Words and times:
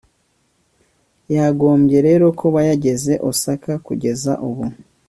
yagombye 1.35 1.97
rero 2.07 2.25
kuba 2.39 2.59
yageze 2.69 3.13
osaka 3.29 3.71
kugeza 3.85 4.31
ubu 4.49 4.65